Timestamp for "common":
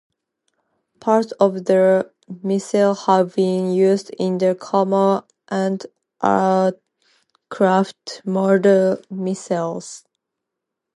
4.55-5.21